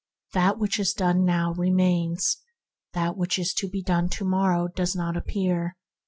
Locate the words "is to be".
3.37-3.83